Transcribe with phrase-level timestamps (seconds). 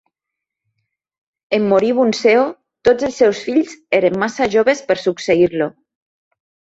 [1.57, 2.47] En morir Bunseo,
[2.89, 5.69] tots els seus fills eren massa joves per succeir-lo.